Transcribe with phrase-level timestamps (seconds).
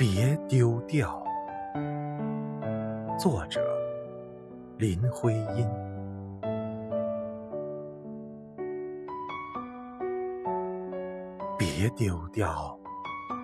[0.00, 1.22] 别丢掉。
[3.18, 3.60] 作者：
[4.78, 5.68] 林徽因。
[11.58, 12.74] 别丢掉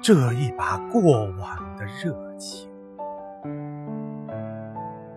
[0.03, 2.70] 这一把过往的热情，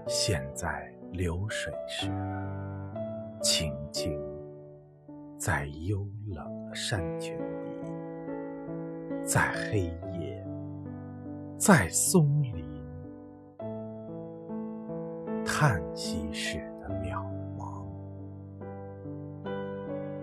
[0.07, 4.21] 现在流水似的，轻轻
[5.37, 7.71] 在幽冷的山泉底，
[9.23, 10.08] 在黑夜，
[11.59, 12.65] 在松林，
[15.45, 17.21] 叹息似的渺
[17.57, 17.83] 茫。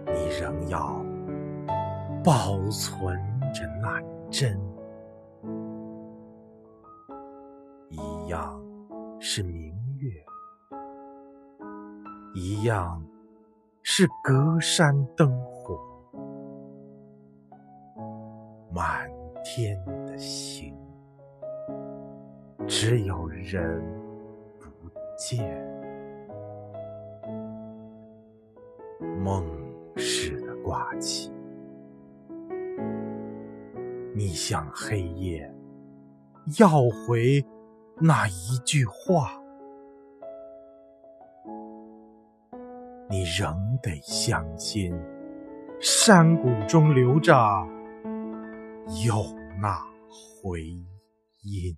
[0.07, 1.05] 你仍要
[2.25, 3.15] 保存
[3.53, 4.59] 着那真，
[7.91, 8.59] 一样
[9.21, 10.11] 是明月，
[12.35, 13.05] 一样
[13.83, 15.79] 是隔山灯火，
[18.73, 19.07] 满
[19.45, 20.66] 天的星，
[22.69, 23.81] 只有人
[24.59, 24.69] 不
[25.17, 25.39] 见，
[29.23, 29.45] 梦
[29.97, 31.33] 似的挂起。
[34.15, 35.49] 你向黑夜
[36.59, 36.69] 要
[37.07, 37.45] 回
[38.01, 39.31] 那一句话，
[43.09, 44.93] 你仍得相信，
[45.81, 47.33] 山谷中留着
[49.07, 49.15] 有
[49.61, 49.79] 那
[50.43, 50.63] 回
[51.43, 51.77] 音。